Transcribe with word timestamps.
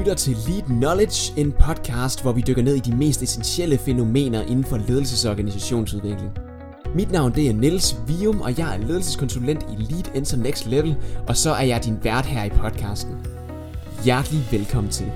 lytter 0.00 0.14
til 0.14 0.36
Lead 0.48 0.62
Knowledge, 0.62 1.40
en 1.40 1.52
podcast, 1.52 2.22
hvor 2.22 2.32
vi 2.32 2.40
dykker 2.40 2.62
ned 2.62 2.74
i 2.74 2.78
de 2.78 2.96
mest 2.96 3.22
essentielle 3.22 3.78
fænomener 3.78 4.42
inden 4.42 4.64
for 4.64 4.76
ledelses- 4.76 5.26
og 5.26 5.30
organisationsudvikling. 5.30 6.30
Mit 6.94 7.10
navn 7.10 7.34
det 7.34 7.48
er 7.48 7.52
Niels 7.52 7.96
Vium, 8.06 8.40
og 8.40 8.58
jeg 8.58 8.74
er 8.74 8.78
ledelseskonsulent 8.78 9.62
i 9.62 9.82
Lead 9.82 10.16
Enter 10.16 10.36
Next 10.36 10.66
Level, 10.66 10.96
og 11.28 11.36
så 11.36 11.50
er 11.50 11.62
jeg 11.62 11.84
din 11.84 12.04
vært 12.04 12.26
her 12.26 12.44
i 12.44 12.48
podcasten. 12.48 13.14
Hjertelig 14.04 14.48
velkommen 14.50 14.92
til. 14.92 15.12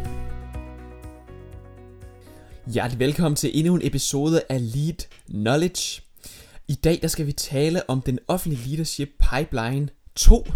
Hjertelig 2.66 3.01
velkommen 3.01 3.37
til 3.37 3.51
endnu 3.55 3.75
en 3.75 3.82
episode 3.85 4.43
af 4.48 4.75
Lead 4.75 5.07
Knowledge. 5.29 6.03
I 6.69 6.75
dag 6.75 6.98
der 7.03 7.09
skal 7.09 7.27
vi 7.27 7.32
tale 7.32 7.91
om 7.91 8.01
den 8.01 8.19
offentlige 8.29 8.69
leadership 8.69 9.09
pipeline 9.30 9.89
2, 10.14 10.46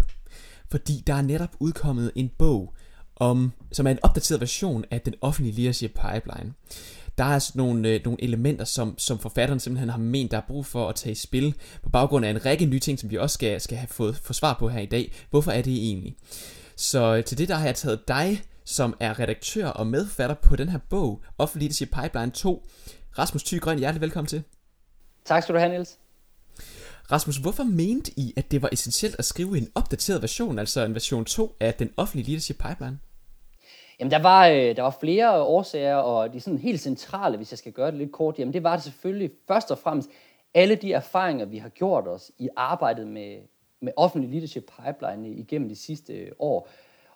fordi 0.71 1.03
der 1.07 1.13
er 1.13 1.21
netop 1.21 1.55
udkommet 1.59 2.11
en 2.15 2.29
bog, 2.37 2.73
om, 3.19 3.51
som 3.71 3.87
er 3.87 3.91
en 3.91 3.99
opdateret 4.01 4.41
version 4.41 4.85
af 4.91 5.01
den 5.01 5.13
offentlige 5.21 5.55
leadership 5.55 5.91
pipeline. 5.91 6.53
Der 7.17 7.23
er 7.23 7.39
sådan 7.39 7.59
nogle, 7.59 7.89
øh, 7.89 8.01
nogle 8.05 8.23
elementer, 8.23 8.65
som, 8.65 8.97
som 8.97 9.19
forfatteren 9.19 9.59
simpelthen 9.59 9.89
har 9.89 9.97
ment, 9.97 10.31
der 10.31 10.37
er 10.37 10.41
brug 10.47 10.65
for 10.65 10.89
at 10.89 10.95
tage 10.95 11.11
i 11.11 11.15
spil, 11.15 11.55
på 11.83 11.89
baggrund 11.89 12.25
af 12.25 12.29
en 12.29 12.45
række 12.45 12.65
nye 12.65 12.79
ting, 12.79 12.99
som 12.99 13.09
vi 13.09 13.17
også 13.17 13.33
skal, 13.33 13.61
skal 13.61 13.77
have 13.77 13.87
fået 13.87 14.15
få 14.15 14.33
svar 14.33 14.53
på 14.59 14.69
her 14.69 14.79
i 14.79 14.85
dag. 14.85 15.13
Hvorfor 15.29 15.51
er 15.51 15.61
det 15.61 15.73
egentlig? 15.73 16.15
Så 16.75 17.15
øh, 17.15 17.23
til 17.23 17.37
det 17.37 17.47
der 17.47 17.55
har 17.55 17.65
jeg 17.65 17.75
taget 17.75 18.07
dig, 18.07 18.43
som 18.65 18.95
er 18.99 19.19
redaktør 19.19 19.67
og 19.67 19.87
medfatter 19.87 20.35
på 20.35 20.55
den 20.55 20.69
her 20.69 20.79
bog, 20.89 21.21
Offentlig 21.37 21.65
Leadership 21.65 21.89
Pipeline 22.01 22.31
2. 22.31 22.67
Rasmus 23.17 23.43
Thygrøn, 23.43 23.79
hjertelig 23.79 24.01
velkommen 24.01 24.27
til. 24.27 24.43
Tak 25.25 25.43
skal 25.43 25.55
du 25.55 25.59
have, 25.59 25.69
Niels. 25.69 25.97
Rasmus, 27.11 27.37
hvorfor 27.37 27.63
mente 27.63 28.11
I, 28.19 28.33
at 28.37 28.51
det 28.51 28.61
var 28.61 28.69
essentielt 28.71 29.15
at 29.19 29.25
skrive 29.25 29.57
en 29.57 29.69
opdateret 29.75 30.21
version, 30.21 30.59
altså 30.59 30.85
en 30.85 30.93
version 30.93 31.25
2 31.25 31.55
af 31.59 31.73
den 31.73 31.89
offentlige 31.97 32.27
leadership 32.27 32.57
pipeline? 32.67 32.99
Jamen, 33.99 34.11
der 34.11 34.21
var, 34.21 34.47
øh, 34.47 34.75
der 34.75 34.81
var 34.81 34.97
flere 34.99 35.41
årsager, 35.41 35.95
og 35.95 36.33
de 36.33 36.39
sådan 36.39 36.59
helt 36.59 36.81
centrale, 36.81 37.37
hvis 37.37 37.51
jeg 37.51 37.57
skal 37.57 37.71
gøre 37.71 37.91
det 37.91 37.99
lidt 37.99 38.11
kort, 38.11 38.39
jamen 38.39 38.53
det 38.53 38.63
var 38.63 38.75
det 38.75 38.83
selvfølgelig 38.83 39.31
først 39.47 39.71
og 39.71 39.77
fremmest 39.77 40.09
alle 40.53 40.75
de 40.75 40.93
erfaringer, 40.93 41.45
vi 41.45 41.57
har 41.57 41.69
gjort 41.69 42.07
os 42.07 42.31
i 42.37 42.49
arbejdet 42.55 43.07
med, 43.07 43.37
med 43.81 43.93
offentlig 43.97 44.29
leadership 44.31 44.71
pipeline 44.83 45.29
igennem 45.29 45.69
de 45.69 45.75
sidste 45.75 46.13
øh, 46.13 46.31
år. 46.39 46.69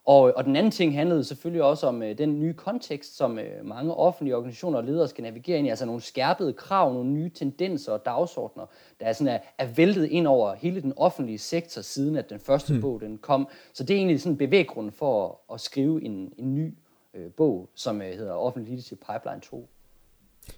Og, 0.05 0.33
og 0.35 0.43
den 0.45 0.55
anden 0.55 0.71
ting 0.71 0.95
handlede 0.95 1.23
selvfølgelig 1.23 1.63
også 1.63 1.87
om 1.87 2.03
øh, 2.03 2.17
den 2.17 2.39
nye 2.39 2.53
kontekst, 2.53 3.17
som 3.17 3.39
øh, 3.39 3.65
mange 3.65 3.93
offentlige 3.93 4.35
organisationer 4.35 4.77
og 4.77 4.83
ledere 4.83 5.07
skal 5.07 5.23
navigere 5.23 5.57
ind 5.57 5.67
i, 5.67 5.69
altså 5.69 5.85
nogle 5.85 6.01
skærpede 6.01 6.53
krav, 6.53 6.93
nogle 6.93 7.09
nye 7.09 7.29
tendenser 7.29 7.91
og 7.91 8.05
dagsordner, 8.05 8.65
der 8.99 9.05
er, 9.05 9.13
sådan 9.13 9.33
er, 9.33 9.39
er 9.57 9.65
væltet 9.65 10.05
ind 10.05 10.27
over 10.27 10.55
hele 10.55 10.81
den 10.81 10.93
offentlige 10.97 11.37
sektor, 11.37 11.81
siden 11.81 12.15
at 12.15 12.29
den 12.29 12.39
første 12.39 12.73
hmm. 12.73 12.81
bog 12.81 13.01
den 13.01 13.17
kom. 13.17 13.47
Så 13.73 13.83
det 13.83 13.93
er 13.93 13.97
egentlig 13.97 14.21
sådan 14.21 14.31
en 14.31 14.37
bevæggrund 14.37 14.91
for 14.91 15.27
at, 15.27 15.53
at 15.53 15.61
skrive 15.61 16.03
en, 16.03 16.33
en 16.37 16.55
ny 16.55 16.73
øh, 17.13 17.31
bog, 17.31 17.69
som 17.75 18.01
øh, 18.01 18.07
hedder 18.07 18.33
Offentlig 18.33 18.69
Leadership 18.69 18.97
Pipeline 18.97 19.41
2. 19.41 19.69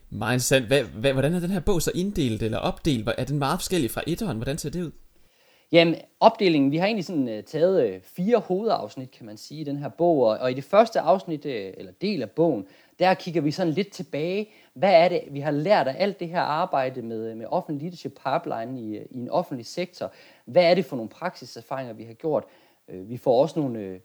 Meget 0.09 0.33
interessant. 0.33 0.65
Hvad, 0.65 0.83
hvad, 0.83 1.13
hvordan 1.13 1.33
er 1.33 1.39
den 1.39 1.49
her 1.49 1.59
bog 1.59 1.81
så 1.81 1.91
inddelt 1.95 2.43
eller 2.43 2.57
opdelt? 2.57 3.09
Er 3.17 3.25
den 3.25 3.39
meget 3.39 3.59
forskellig 3.59 3.91
fra 3.91 4.01
etteren? 4.07 4.37
Hvordan 4.37 4.57
ser 4.57 4.69
det 4.69 4.83
ud? 4.83 4.91
Jamen, 5.71 5.95
opdelingen, 6.19 6.71
vi 6.71 6.77
har 6.77 6.85
egentlig 6.85 7.05
sådan 7.05 7.37
uh, 7.37 7.43
taget 7.43 7.95
uh, 7.95 8.01
fire 8.01 8.37
hovedafsnit, 8.37 9.11
kan 9.11 9.25
man 9.25 9.37
sige, 9.37 9.61
i 9.61 9.63
den 9.63 9.77
her 9.77 9.89
bog, 9.89 10.23
og, 10.23 10.37
og 10.37 10.51
i 10.51 10.53
det 10.53 10.63
første 10.63 10.99
afsnit, 10.99 11.45
uh, 11.45 11.51
eller 11.51 11.91
del 11.91 12.21
af 12.21 12.31
bogen, 12.31 12.67
der 12.99 13.13
kigger 13.13 13.41
vi 13.41 13.51
sådan 13.51 13.73
lidt 13.73 13.91
tilbage. 13.91 14.49
Hvad 14.73 14.93
er 14.93 15.09
det, 15.09 15.21
vi 15.31 15.39
har 15.39 15.51
lært 15.51 15.87
af 15.87 15.95
alt 15.97 16.19
det 16.19 16.29
her 16.29 16.41
arbejde 16.41 17.01
med, 17.01 17.35
med 17.35 17.45
offentlig 17.49 17.81
leadership 17.81 18.19
pipeline 18.25 18.81
i, 18.81 18.97
i 19.11 19.17
en 19.19 19.29
offentlig 19.29 19.65
sektor? 19.65 20.11
Hvad 20.45 20.63
er 20.63 20.75
det 20.75 20.85
for 20.85 20.95
nogle 20.95 21.09
praksiserfaringer, 21.09 21.93
vi 21.93 22.03
har 22.03 22.13
gjort? 22.13 22.43
Uh, 22.87 23.09
vi 23.09 23.17
får 23.17 23.41
også 23.41 23.59
nogle... 23.59 23.91
Uh, 23.91 23.95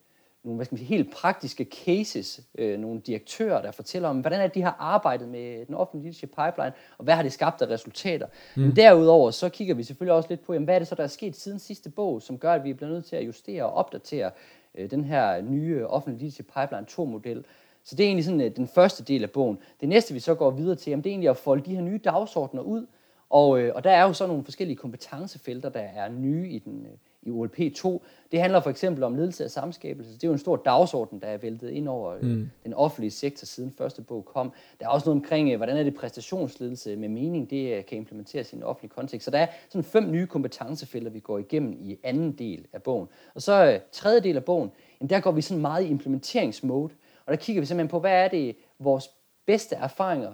nogle 0.44 0.56
hvad 0.56 0.64
skal 0.64 0.74
man 0.74 0.78
sige, 0.78 0.96
helt 0.96 1.14
praktiske 1.14 1.66
cases, 1.84 2.40
øh, 2.58 2.78
nogle 2.78 3.00
direktører, 3.00 3.62
der 3.62 3.70
fortæller 3.70 4.08
om, 4.08 4.20
hvordan 4.20 4.40
er 4.40 4.46
de 4.46 4.62
har 4.62 4.76
arbejdet 4.78 5.28
med 5.28 5.66
den 5.66 5.74
offentlige 5.74 6.02
leadership 6.02 6.28
pipeline, 6.28 6.72
og 6.98 7.04
hvad 7.04 7.14
har 7.14 7.22
det 7.22 7.32
skabt 7.32 7.62
af 7.62 7.66
resultater. 7.66 8.26
Mm. 8.56 8.62
Men 8.62 8.76
derudover, 8.76 9.30
så 9.30 9.48
kigger 9.48 9.74
vi 9.74 9.82
selvfølgelig 9.82 10.14
også 10.14 10.28
lidt 10.28 10.40
på, 10.40 10.52
jamen, 10.52 10.64
hvad 10.64 10.74
er 10.74 10.78
det 10.78 10.88
så, 10.88 10.94
der 10.94 11.02
er 11.02 11.06
sket 11.08 11.36
siden 11.36 11.58
sidste 11.58 11.90
bog, 11.90 12.22
som 12.22 12.38
gør, 12.38 12.52
at 12.52 12.64
vi 12.64 12.72
bliver 12.72 12.90
nødt 12.90 13.04
til 13.04 13.16
at 13.16 13.26
justere 13.26 13.64
og 13.64 13.72
opdatere 13.72 14.30
øh, 14.74 14.90
den 14.90 15.04
her 15.04 15.42
nye 15.42 15.86
offentlige 15.86 16.20
leadership 16.20 16.46
pipeline 16.46 16.86
2-model. 16.90 17.44
Så 17.84 17.96
det 17.96 18.04
er 18.04 18.08
egentlig 18.08 18.24
sådan 18.24 18.40
øh, 18.40 18.56
den 18.56 18.68
første 18.68 19.04
del 19.04 19.22
af 19.22 19.30
bogen. 19.30 19.58
Det 19.80 19.88
næste, 19.88 20.14
vi 20.14 20.20
så 20.20 20.34
går 20.34 20.50
videre 20.50 20.76
til, 20.76 20.90
jamen, 20.90 21.04
det 21.04 21.10
er 21.10 21.12
egentlig 21.12 21.30
at 21.30 21.36
folde 21.36 21.64
de 21.64 21.74
her 21.74 21.82
nye 21.82 22.00
dagsordner 22.04 22.62
ud, 22.62 22.86
og, 23.30 23.60
øh, 23.60 23.72
og 23.74 23.84
der 23.84 23.90
er 23.90 24.02
jo 24.02 24.12
så 24.12 24.26
nogle 24.26 24.44
forskellige 24.44 24.76
kompetencefelter, 24.76 25.68
der 25.68 25.80
er 25.80 26.08
nye 26.08 26.48
i 26.48 26.58
den, 26.58 26.86
øh, 26.86 26.92
i 27.22 27.30
OLP 27.30 27.58
2. 27.76 28.02
Det 28.32 28.40
handler 28.40 28.60
for 28.60 28.70
eksempel 28.70 29.04
om 29.04 29.14
ledelse 29.14 29.44
af 29.44 29.50
samskabelse. 29.50 30.14
Det 30.14 30.24
er 30.24 30.28
jo 30.28 30.32
en 30.32 30.38
stor 30.38 30.56
dagsorden, 30.56 31.20
der 31.20 31.26
er 31.26 31.36
væltet 31.36 31.70
ind 31.70 31.88
over 31.88 32.14
øh, 32.14 32.22
mm. 32.22 32.50
den 32.64 32.74
offentlige 32.74 33.10
sektor, 33.10 33.46
siden 33.46 33.72
første 33.78 34.02
bog 34.02 34.24
kom. 34.24 34.52
Der 34.80 34.86
er 34.86 34.90
også 34.90 35.08
noget 35.08 35.20
omkring, 35.20 35.50
øh, 35.50 35.56
hvordan 35.56 35.76
er 35.76 35.82
det 35.82 35.94
præstationsledelse 35.94 36.96
med 36.96 37.08
mening, 37.08 37.50
det 37.50 37.76
øh, 37.76 37.84
kan 37.84 37.98
implementeres 37.98 38.52
i 38.52 38.56
en 38.56 38.62
offentlig 38.62 38.90
kontekst. 38.90 39.24
Så 39.24 39.30
der 39.30 39.38
er 39.38 39.46
sådan 39.68 39.84
fem 39.84 40.10
nye 40.10 40.26
kompetencefelter, 40.26 41.10
vi 41.10 41.20
går 41.20 41.38
igennem 41.38 41.72
i 41.72 41.98
anden 42.02 42.32
del 42.32 42.66
af 42.72 42.82
bogen. 42.82 43.08
Og 43.34 43.42
så 43.42 43.80
tredje 43.92 44.20
del 44.20 44.36
af 44.36 44.44
bogen, 44.44 44.70
jamen 45.00 45.10
der 45.10 45.20
går 45.20 45.32
vi 45.32 45.40
sådan 45.40 45.60
meget 45.60 45.84
i 45.84 45.88
implementeringsmode. 45.88 46.94
Og 47.26 47.32
der 47.32 47.36
kigger 47.36 47.62
vi 47.62 47.66
simpelthen 47.66 47.88
på, 47.88 47.98
hvad 48.00 48.24
er 48.24 48.28
det 48.28 48.56
vores 48.78 49.10
bedste 49.46 49.76
erfaringer 49.76 50.32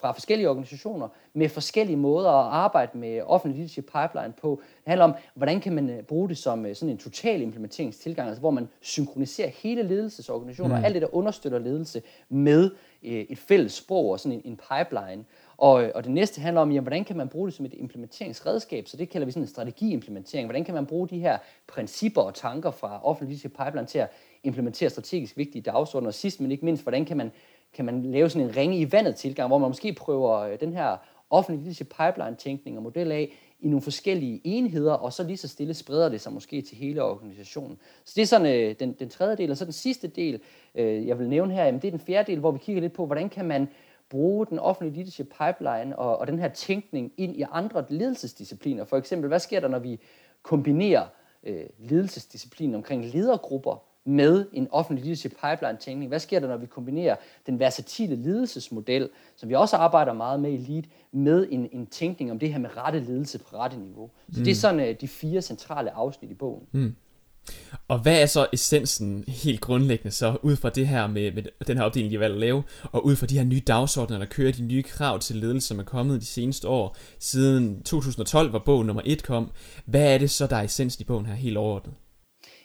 fra 0.00 0.12
forskellige 0.12 0.50
organisationer 0.50 1.08
med 1.32 1.48
forskellige 1.48 1.96
måder 1.96 2.30
at 2.30 2.52
arbejde 2.52 2.98
med 2.98 3.22
offentlig 3.22 3.56
leadership 3.56 3.84
pipeline 3.84 4.32
på. 4.40 4.60
Det 4.62 4.88
handler 4.88 5.04
om, 5.04 5.14
hvordan 5.34 5.60
kan 5.60 5.72
man 5.72 5.90
øh, 5.90 6.02
bruge 6.02 6.28
det 6.28 6.38
som 6.38 6.66
øh, 6.66 6.74
sådan 6.74 6.90
en 6.90 6.98
total 6.98 7.42
implementeringstilgang, 7.42 8.28
altså 8.28 8.40
hvor 8.40 8.50
man 8.50 8.68
synkroniserer 8.80 9.48
hele 9.48 9.82
ledelsesorganisationer 9.82 10.76
mm. 10.76 10.80
og 10.80 10.86
alt 10.86 10.94
det, 10.94 11.02
der 11.02 11.14
understøtter 11.14 11.58
ledelse 11.58 12.02
med 12.28 12.70
øh, 13.02 13.10
et 13.12 13.38
fælles 13.38 13.72
sprog 13.72 14.10
og 14.10 14.20
sådan 14.20 14.38
en, 14.38 14.42
en 14.44 14.60
pipeline. 14.70 15.24
Og, 15.56 15.90
og 15.94 16.04
det 16.04 16.12
næste 16.12 16.40
handler 16.40 16.60
om, 16.60 16.70
jamen, 16.70 16.82
hvordan 16.82 17.04
kan 17.04 17.16
man 17.16 17.28
bruge 17.28 17.46
det 17.48 17.54
som 17.54 17.66
et 17.66 17.74
implementeringsredskab, 17.74 18.88
så 18.88 18.96
det 18.96 19.10
kalder 19.10 19.24
vi 19.24 19.32
sådan 19.32 19.42
en 19.42 19.48
strategiimplementering. 19.48 20.46
Hvordan 20.46 20.64
kan 20.64 20.74
man 20.74 20.86
bruge 20.86 21.08
de 21.08 21.18
her 21.18 21.38
principper 21.68 22.22
og 22.22 22.34
tanker 22.34 22.70
fra 22.70 23.00
offentlig 23.04 23.28
leadership 23.28 23.56
pipeline 23.64 23.86
til 23.86 23.98
at 23.98 24.10
implementere 24.42 24.90
strategisk 24.90 25.36
vigtige 25.36 25.62
dagsordner, 25.62 26.08
og 26.08 26.14
sidst 26.14 26.40
men 26.40 26.50
ikke 26.50 26.64
mindst, 26.64 26.82
hvordan 26.82 27.04
kan 27.04 27.16
man 27.16 27.32
kan 27.72 27.84
man 27.84 28.02
lave 28.02 28.30
sådan 28.30 28.48
en 28.48 28.56
ringe 28.56 28.78
i 28.78 28.92
vandet 28.92 29.16
tilgang, 29.16 29.48
hvor 29.48 29.58
man 29.58 29.70
måske 29.70 29.92
prøver 29.92 30.38
øh, 30.38 30.60
den 30.60 30.72
her 30.72 30.96
offentlige 31.30 31.62
leadership 31.62 31.94
pipeline 31.98 32.36
tænkning 32.36 32.76
og 32.76 32.82
model 32.82 33.12
af 33.12 33.32
i 33.60 33.68
nogle 33.68 33.82
forskellige 33.82 34.40
enheder, 34.44 34.92
og 34.92 35.12
så 35.12 35.22
lige 35.22 35.36
så 35.36 35.48
stille 35.48 35.74
spreder 35.74 36.08
det 36.08 36.20
sig 36.20 36.32
måske 36.32 36.62
til 36.62 36.76
hele 36.76 37.02
organisationen. 37.02 37.78
Så 38.04 38.12
det 38.16 38.22
er 38.22 38.26
sådan 38.26 38.46
øh, 38.46 38.74
den, 38.80 38.92
den 38.92 39.08
tredje 39.08 39.36
del, 39.36 39.50
og 39.50 39.56
så 39.56 39.64
den 39.64 39.72
sidste 39.72 40.08
del, 40.08 40.40
øh, 40.74 41.06
jeg 41.06 41.18
vil 41.18 41.28
nævne 41.28 41.54
her, 41.54 41.64
jamen, 41.64 41.80
det 41.80 41.88
er 41.88 41.92
den 41.92 42.00
fjerde 42.00 42.32
del, 42.32 42.40
hvor 42.40 42.50
vi 42.50 42.58
kigger 42.58 42.82
lidt 42.82 42.92
på, 42.92 43.06
hvordan 43.06 43.28
kan 43.28 43.44
man 43.44 43.68
bruge 44.10 44.46
den 44.46 44.58
offentlige 44.58 44.94
leadership 44.94 45.26
pipeline 45.26 45.98
og, 45.98 46.18
og 46.18 46.26
den 46.26 46.38
her 46.38 46.48
tænkning 46.48 47.12
ind 47.16 47.36
i 47.36 47.44
andre 47.52 47.84
ledelsesdiscipliner. 47.88 48.84
For 48.84 48.96
eksempel, 48.96 49.28
hvad 49.28 49.38
sker 49.38 49.60
der, 49.60 49.68
når 49.68 49.78
vi 49.78 50.00
kombinerer 50.42 51.06
øh, 51.44 51.64
ledelsesdisciplinen 51.78 52.74
omkring 52.74 53.04
ledergrupper 53.04 53.89
med 54.10 54.46
en 54.52 54.68
offentlig 54.70 55.04
leadership 55.04 55.30
pipeline-tænkning? 55.30 56.08
Hvad 56.08 56.18
sker 56.18 56.40
der, 56.40 56.48
når 56.48 56.56
vi 56.56 56.66
kombinerer 56.66 57.16
den 57.46 57.58
versatile 57.58 58.16
ledelsesmodel, 58.16 59.08
som 59.36 59.48
vi 59.48 59.54
også 59.54 59.76
arbejder 59.76 60.12
meget 60.12 60.40
med 60.40 60.52
i 60.52 60.56
LEAD, 60.56 60.82
med 61.12 61.46
en, 61.50 61.68
en 61.72 61.86
tænkning 61.86 62.30
om 62.30 62.38
det 62.38 62.52
her 62.52 62.58
med 62.58 62.76
rette 62.76 63.00
ledelse 63.00 63.38
på 63.38 63.56
rette 63.56 63.76
niveau? 63.76 64.10
Så 64.32 64.38
mm. 64.38 64.44
det 64.44 64.50
er 64.50 64.54
mm. 64.54 64.60
sådan 64.60 64.80
uh, 64.80 64.94
de 65.00 65.08
fire 65.08 65.42
centrale 65.42 65.90
afsnit 65.90 66.30
i 66.30 66.34
bogen. 66.34 66.66
Mm. 66.72 66.94
Og 67.88 67.98
hvad 67.98 68.22
er 68.22 68.26
så 68.26 68.46
essensen 68.52 69.24
helt 69.28 69.60
grundlæggende 69.60 70.10
så, 70.10 70.36
ud 70.42 70.56
fra 70.56 70.70
det 70.70 70.88
her 70.88 71.06
med, 71.06 71.32
med 71.32 71.42
den 71.66 71.76
her 71.76 71.84
opdeling, 71.84 72.10
de 72.10 72.16
har 72.16 72.20
valgt 72.20 72.34
at 72.34 72.40
lave, 72.40 72.62
og 72.82 73.06
ud 73.06 73.16
fra 73.16 73.26
de 73.26 73.38
her 73.38 73.44
nye 73.44 73.60
dagsordner, 73.60 74.18
der 74.18 74.26
kører 74.26 74.52
de 74.52 74.62
nye 74.62 74.82
krav 74.82 75.18
til 75.18 75.36
ledelse, 75.36 75.68
som 75.68 75.78
er 75.78 75.82
kommet 75.82 76.20
de 76.20 76.26
seneste 76.26 76.68
år, 76.68 76.96
siden 77.18 77.82
2012, 77.82 78.50
hvor 78.50 78.58
bog 78.58 78.86
nummer 78.86 79.02
1 79.04 79.22
kom, 79.22 79.50
hvad 79.84 80.14
er 80.14 80.18
det 80.18 80.30
så, 80.30 80.46
der 80.46 80.56
er 80.56 80.62
essensen 80.62 81.02
i 81.02 81.04
bogen 81.04 81.26
her 81.26 81.34
helt 81.34 81.56
overordnet? 81.56 81.94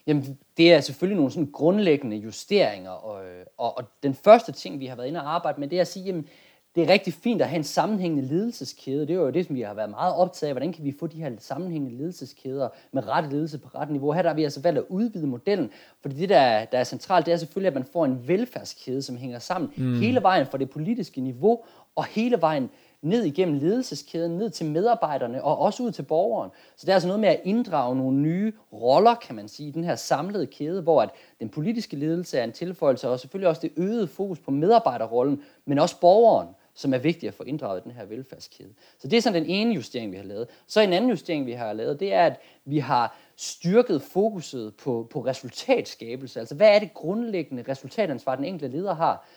Jamen, 0.07 0.37
det 0.57 0.73
er 0.73 0.79
selvfølgelig 0.79 1.15
nogle 1.15 1.31
sådan 1.31 1.51
grundlæggende 1.51 2.17
justeringer, 2.17 2.91
og, 2.91 3.23
og, 3.57 3.77
og 3.77 3.83
den 4.03 4.13
første 4.13 4.51
ting, 4.51 4.79
vi 4.79 4.85
har 4.85 4.95
været 4.95 5.07
inde 5.07 5.19
og 5.19 5.35
arbejde 5.35 5.59
med, 5.59 5.67
det 5.67 5.77
er 5.77 5.81
at 5.81 5.87
sige, 5.87 6.05
jamen, 6.05 6.27
det 6.75 6.83
er 6.83 6.89
rigtig 6.89 7.13
fint 7.13 7.41
at 7.41 7.49
have 7.49 7.57
en 7.57 7.63
sammenhængende 7.63 8.27
ledelseskæde. 8.27 9.01
Det 9.01 9.09
er 9.09 9.19
jo 9.19 9.29
det, 9.29 9.45
som 9.45 9.55
vi 9.55 9.61
har 9.61 9.73
været 9.73 9.89
meget 9.89 10.15
optaget 10.15 10.49
af. 10.49 10.53
Hvordan 10.53 10.73
kan 10.73 10.83
vi 10.83 10.95
få 10.99 11.07
de 11.07 11.17
her 11.17 11.31
sammenhængende 11.39 11.97
ledelseskæder 11.97 12.69
med 12.91 13.07
rette 13.07 13.29
ledelse 13.29 13.57
på 13.57 13.67
rette 13.75 13.93
niveau? 13.93 14.11
Her 14.11 14.21
der 14.21 14.29
har 14.29 14.35
vi 14.35 14.43
altså 14.43 14.61
valgt 14.61 14.79
at 14.79 14.85
udvide 14.89 15.27
modellen, 15.27 15.71
fordi 16.01 16.15
det, 16.15 16.29
der, 16.29 16.65
der 16.65 16.77
er 16.77 16.83
centralt, 16.83 17.25
det 17.25 17.33
er 17.33 17.37
selvfølgelig, 17.37 17.67
at 17.67 17.73
man 17.73 17.85
får 17.93 18.05
en 18.05 18.27
velfærdskæde, 18.27 19.01
som 19.01 19.17
hænger 19.17 19.39
sammen 19.39 19.71
mm. 19.77 19.99
hele 19.99 20.21
vejen 20.21 20.45
fra 20.45 20.57
det 20.57 20.69
politiske 20.69 21.21
niveau 21.21 21.63
og 21.95 22.05
hele 22.05 22.41
vejen 22.41 22.69
ned 23.05 23.23
igennem 23.23 23.57
ledelseskæden, 23.59 24.37
ned 24.37 24.49
til 24.49 24.65
medarbejderne 24.65 25.43
og 25.43 25.59
også 25.59 25.83
ud 25.83 25.91
til 25.91 26.03
borgeren. 26.03 26.51
Så 26.75 26.85
det 26.85 26.89
er 26.89 26.93
altså 26.93 27.07
noget 27.07 27.19
med 27.19 27.29
at 27.29 27.41
inddrage 27.43 27.95
nogle 27.95 28.17
nye 28.17 28.53
roller, 28.73 29.15
kan 29.15 29.35
man 29.35 29.47
sige, 29.47 29.69
i 29.69 29.71
den 29.71 29.83
her 29.83 29.95
samlede 29.95 30.47
kæde, 30.47 30.81
hvor 30.81 31.01
at 31.01 31.09
den 31.39 31.49
politiske 31.49 31.95
ledelse 31.95 32.37
er 32.37 32.43
en 32.43 32.51
tilføjelse, 32.51 33.09
og 33.09 33.19
selvfølgelig 33.19 33.49
også 33.49 33.61
det 33.61 33.71
øgede 33.77 34.07
fokus 34.07 34.39
på 34.39 34.51
medarbejderrollen, 34.51 35.41
men 35.65 35.79
også 35.79 35.99
borgeren 35.99 36.47
som 36.77 36.93
er 36.93 36.97
vigtigt 36.97 37.27
at 37.27 37.33
få 37.33 37.43
inddraget 37.43 37.81
i 37.81 37.83
den 37.83 37.91
her 37.91 38.05
velfærdskæde. 38.05 38.73
Så 38.99 39.07
det 39.07 39.17
er 39.17 39.21
sådan 39.21 39.41
den 39.41 39.49
ene 39.49 39.73
justering, 39.73 40.11
vi 40.11 40.17
har 40.17 40.23
lavet. 40.23 40.47
Så 40.67 40.81
en 40.81 40.93
anden 40.93 41.09
justering, 41.09 41.45
vi 41.45 41.51
har 41.51 41.73
lavet, 41.73 41.99
det 41.99 42.13
er, 42.13 42.25
at 42.25 42.39
vi 42.65 42.79
har 42.79 43.17
styrket 43.35 44.01
fokuset 44.01 44.75
på, 44.75 45.07
på 45.11 45.19
resultatskabelse. 45.19 46.39
Altså, 46.39 46.55
hvad 46.55 46.75
er 46.75 46.79
det 46.79 46.93
grundlæggende 46.93 47.63
resultatansvar, 47.69 48.35
den 48.35 48.45
enkelte 48.45 48.77
leder 48.77 48.93
har? 48.93 49.27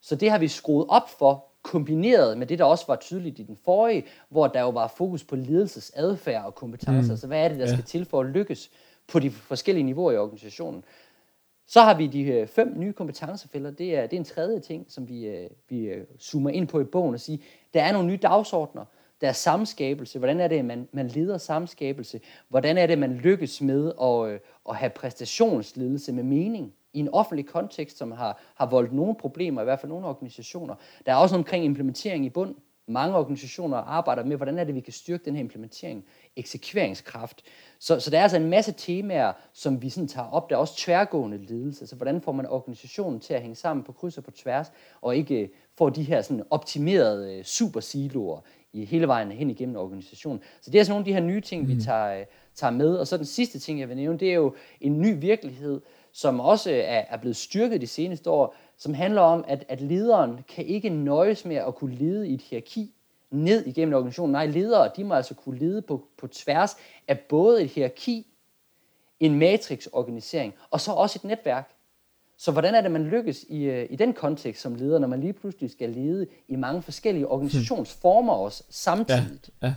Så 0.00 0.16
det 0.16 0.30
har 0.30 0.38
vi 0.38 0.48
skruet 0.48 0.86
op 0.88 1.10
for, 1.18 1.44
kombineret 1.66 2.38
med 2.38 2.46
det, 2.46 2.58
der 2.58 2.64
også 2.64 2.84
var 2.88 2.96
tydeligt 2.96 3.38
i 3.38 3.42
den 3.42 3.56
forrige, 3.64 4.04
hvor 4.28 4.46
der 4.46 4.60
jo 4.60 4.70
var 4.70 4.94
fokus 4.96 5.24
på 5.24 5.36
ledelsesadfærd 5.36 6.44
og 6.44 6.54
kompetencer. 6.54 7.02
Mm. 7.02 7.10
Altså, 7.10 7.26
hvad 7.26 7.44
er 7.44 7.48
det, 7.48 7.58
der 7.58 7.66
ja. 7.66 7.72
skal 7.72 7.84
til 7.84 8.04
for 8.04 8.20
at 8.20 8.26
lykkes 8.26 8.70
på 9.08 9.18
de 9.18 9.30
forskellige 9.30 9.84
niveauer 9.84 10.12
i 10.12 10.16
organisationen? 10.16 10.84
Så 11.66 11.80
har 11.80 11.94
vi 11.94 12.06
de 12.06 12.22
øh, 12.22 12.46
fem 12.46 12.72
nye 12.76 12.92
kompetencefælder. 12.92 13.70
Det 13.70 13.96
er, 13.96 14.02
det 14.02 14.12
er 14.12 14.20
en 14.20 14.24
tredje 14.24 14.60
ting, 14.60 14.86
som 14.88 15.08
vi, 15.08 15.26
øh, 15.26 15.50
vi 15.68 15.84
øh, 15.84 16.04
zoomer 16.20 16.50
ind 16.50 16.68
på 16.68 16.80
i 16.80 16.84
bogen 16.84 17.14
og 17.14 17.20
siger, 17.20 17.38
der 17.74 17.82
er 17.82 17.92
nogle 17.92 18.08
nye 18.08 18.18
dagsordner, 18.22 18.84
der 19.20 19.28
er 19.28 19.32
samskabelse. 19.32 20.18
Hvordan 20.18 20.40
er 20.40 20.48
det, 20.48 20.64
man, 20.64 20.88
man 20.92 21.08
leder 21.08 21.38
samskabelse? 21.38 22.20
Hvordan 22.48 22.78
er 22.78 22.86
det, 22.86 22.98
man 22.98 23.14
lykkes 23.14 23.60
med 23.60 23.92
at, 24.02 24.40
at 24.68 24.76
have 24.76 24.90
præstationsledelse 24.90 26.12
med 26.12 26.22
mening 26.22 26.74
i 26.96 27.00
en 27.00 27.08
offentlig 27.12 27.46
kontekst, 27.46 27.98
som 27.98 28.12
har, 28.12 28.40
har 28.54 28.66
voldt 28.66 28.92
nogle 28.92 29.14
problemer, 29.14 29.60
i 29.60 29.64
hvert 29.64 29.80
fald 29.80 29.92
nogle 29.92 30.06
organisationer. 30.06 30.74
Der 31.06 31.12
er 31.12 31.16
også 31.16 31.36
omkring 31.36 31.64
implementering 31.64 32.26
i 32.26 32.30
bund. 32.30 32.54
Mange 32.88 33.16
organisationer 33.16 33.76
arbejder 33.76 34.24
med, 34.24 34.36
hvordan 34.36 34.58
er 34.58 34.64
det, 34.64 34.74
vi 34.74 34.80
kan 34.80 34.92
styrke 34.92 35.24
den 35.24 35.34
her 35.34 35.40
implementering, 35.40 36.04
eksekveringskraft. 36.36 37.42
Så, 37.78 38.00
så 38.00 38.10
der 38.10 38.18
er 38.18 38.22
altså 38.22 38.36
en 38.36 38.50
masse 38.50 38.72
temaer, 38.72 39.32
som 39.52 39.82
vi 39.82 39.90
sådan 39.90 40.08
tager 40.08 40.28
op. 40.28 40.50
Der 40.50 40.56
er 40.56 40.60
også 40.60 40.76
tværgående 40.76 41.38
ledelse. 41.38 41.82
Altså, 41.82 41.96
hvordan 41.96 42.20
får 42.20 42.32
man 42.32 42.46
organisationen 42.46 43.20
til 43.20 43.34
at 43.34 43.40
hænge 43.40 43.56
sammen 43.56 43.84
på 43.84 43.92
kryds 43.92 44.18
og 44.18 44.24
på 44.24 44.30
tværs, 44.30 44.72
og 45.00 45.16
ikke 45.16 45.50
får 45.78 45.90
de 45.90 46.02
her 46.02 46.22
sådan 46.22 46.42
optimerede 46.50 47.36
øh, 47.38 47.44
supersiloer 47.44 48.40
i 48.72 48.84
hele 48.84 49.08
vejen 49.08 49.32
hen 49.32 49.50
igennem 49.50 49.76
organisationen. 49.76 50.40
Så 50.60 50.70
det 50.70 50.80
er 50.80 50.84
sådan 50.84 50.92
nogle 50.92 51.00
af 51.00 51.04
de 51.04 51.12
her 51.12 51.20
nye 51.20 51.40
ting, 51.40 51.62
mm. 51.62 51.68
vi 51.68 51.80
tager, 51.80 52.20
øh, 52.20 52.26
tager 52.54 52.70
med. 52.70 52.96
Og 52.96 53.06
så 53.06 53.16
den 53.16 53.24
sidste 53.24 53.58
ting, 53.58 53.80
jeg 53.80 53.88
vil 53.88 53.96
nævne, 53.96 54.18
det 54.18 54.30
er 54.30 54.34
jo 54.34 54.54
en 54.80 55.00
ny 55.00 55.20
virkelighed, 55.20 55.80
som 56.16 56.40
også 56.40 56.70
øh, 56.70 56.76
er, 56.76 57.04
er 57.08 57.16
blevet 57.16 57.36
styrket 57.36 57.80
de 57.80 57.86
seneste 57.86 58.30
år, 58.30 58.54
som 58.76 58.94
handler 58.94 59.20
om, 59.20 59.44
at, 59.48 59.64
at 59.68 59.80
lederen 59.80 60.40
kan 60.48 60.66
ikke 60.66 60.88
nøjes 60.88 61.44
med 61.44 61.56
at 61.56 61.74
kunne 61.74 61.94
lede 61.94 62.28
i 62.28 62.34
et 62.34 62.40
hierarki 62.40 62.94
ned 63.30 63.66
igennem 63.66 63.94
organisationen. 63.94 64.32
Nej, 64.32 64.46
ledere 64.46 64.90
de 64.96 65.04
må 65.04 65.14
altså 65.14 65.34
kunne 65.34 65.58
lede 65.58 65.82
på, 65.82 66.04
på 66.18 66.26
tværs 66.26 66.76
af 67.08 67.20
både 67.20 67.62
et 67.62 67.70
hierarki, 67.70 68.26
en 69.20 69.38
matrixorganisering, 69.38 70.54
og 70.70 70.80
så 70.80 70.92
også 70.92 71.18
et 71.18 71.24
netværk. 71.24 71.70
Så 72.38 72.52
hvordan 72.52 72.74
er 72.74 72.80
det, 72.80 72.90
man 72.90 73.04
lykkes 73.04 73.44
i, 73.48 73.62
øh, 73.62 73.86
i 73.90 73.96
den 73.96 74.12
kontekst 74.12 74.62
som 74.62 74.74
leder, 74.74 74.98
når 74.98 75.08
man 75.08 75.20
lige 75.20 75.32
pludselig 75.32 75.70
skal 75.70 75.90
lede 75.90 76.26
i 76.48 76.56
mange 76.56 76.82
forskellige 76.82 77.28
organisationsformer 77.28 78.32
også 78.32 78.64
samtidig? 78.70 79.40
Ja, 79.62 79.66
ja. 79.66 79.74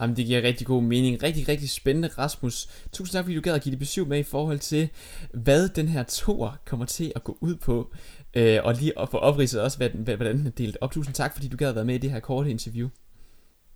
Jamen, 0.00 0.16
det 0.16 0.26
giver 0.26 0.42
rigtig 0.42 0.66
god 0.66 0.82
mening. 0.82 1.22
Rigtig, 1.22 1.48
rigtig 1.48 1.70
spændende, 1.70 2.08
Rasmus. 2.08 2.68
Tusind 2.92 3.12
tak, 3.12 3.24
fordi 3.24 3.36
du 3.36 3.40
gad 3.40 3.54
at 3.54 3.62
give 3.62 3.70
det 3.70 3.78
besøg 3.78 4.06
med 4.06 4.18
i 4.18 4.22
forhold 4.22 4.58
til, 4.58 4.88
hvad 5.34 5.68
den 5.68 5.88
her 5.88 6.02
tor 6.02 6.58
kommer 6.66 6.86
til 6.86 7.12
at 7.16 7.24
gå 7.24 7.38
ud 7.40 7.56
på. 7.56 7.92
Øh, 8.34 8.58
og 8.64 8.74
lige 8.74 8.98
at 8.98 9.08
få 9.08 9.16
opridset 9.16 9.60
også, 9.60 9.78
hvordan 10.02 10.38
den 10.38 10.46
er 10.46 10.50
delt 10.50 10.76
op. 10.80 10.92
Tusind 10.92 11.14
tak, 11.14 11.34
fordi 11.34 11.48
du 11.48 11.56
gad 11.56 11.68
at 11.68 11.74
være 11.74 11.84
med 11.84 11.94
i 11.94 11.98
det 11.98 12.10
her 12.10 12.20
korte 12.20 12.50
interview. 12.50 12.88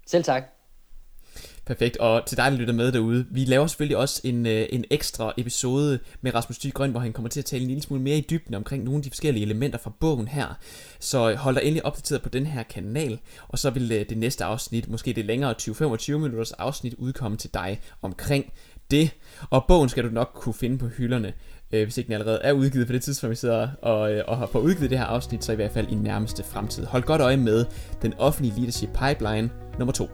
Selv 0.07 0.25
tak. 0.25 0.62
Perfekt, 1.67 1.97
og 1.97 2.27
til 2.27 2.37
dig, 2.37 2.53
der 2.53 2.59
lytter 2.59 2.75
med 2.75 2.93
derude, 2.93 3.27
vi 3.31 3.45
laver 3.45 3.67
selvfølgelig 3.67 3.97
også 3.97 4.21
en, 4.25 4.47
øh, 4.47 4.67
en 4.71 4.85
ekstra 4.91 5.33
episode 5.37 5.99
med 6.21 6.35
Rasmus 6.35 6.59
Dygrøn, 6.59 6.91
hvor 6.91 7.01
han 7.01 7.13
kommer 7.13 7.29
til 7.29 7.41
at 7.41 7.45
tale 7.45 7.63
en 7.63 7.69
lille 7.69 7.83
smule 7.83 8.03
mere 8.03 8.19
i 8.19 8.27
dybden 8.31 8.55
omkring 8.55 8.85
nogle 8.85 8.99
af 8.99 9.03
de 9.03 9.11
forskellige 9.11 9.45
elementer 9.45 9.79
fra 9.79 9.93
bogen 10.01 10.29
her. 10.29 10.59
Så 11.01 11.35
hold 11.35 11.55
dig 11.55 11.65
endelig 11.65 11.87
opdateret 11.87 12.23
på 12.23 12.29
den 12.29 12.47
her 12.47 12.63
kanal, 12.63 13.19
og 13.49 13.59
så 13.59 13.71
vil 13.71 13.93
øh, 13.93 14.09
det 14.09 14.19
næste 14.19 14.45
afsnit, 14.45 14.89
måske 14.89 15.13
det 15.13 15.25
længere 15.25 15.55
20-25 15.63 16.13
minutters 16.13 16.53
afsnit, 16.53 16.95
udkomme 16.95 17.37
til 17.37 17.51
dig 17.55 17.81
omkring 18.03 18.53
det. 18.91 19.11
Og 19.51 19.65
bogen 19.69 19.89
skal 19.89 20.05
du 20.05 20.11
nok 20.11 20.31
kunne 20.35 20.55
finde 20.55 20.79
på 20.79 20.87
hylderne, 20.87 21.33
øh, 21.73 21.83
hvis 21.83 21.99
ikke 21.99 22.07
den 22.07 22.15
allerede 22.15 22.41
er 22.43 22.53
udgivet 22.53 22.87
på 22.87 22.93
det 22.93 23.03
tidspunkt, 23.03 23.31
vi 23.31 23.37
sidder 23.37 23.69
og, 23.83 24.13
øh, 24.15 24.25
og 24.29 24.39
har 24.39 24.47
fået 24.47 24.63
udgivet 24.63 24.91
det 24.91 24.99
her 24.99 25.07
afsnit, 25.07 25.45
så 25.45 25.53
i 25.53 25.57
hvert 25.57 25.73
fald 25.73 25.89
i 25.89 25.95
nærmeste 25.95 26.43
fremtid. 26.43 26.85
Hold 26.85 27.03
godt 27.03 27.21
øje 27.21 27.37
med 27.37 27.65
den 28.03 28.15
offentlige 28.19 28.55
leadership 28.57 28.91
pipeline 28.99 29.51
nummer 29.79 29.93
2. 29.93 30.09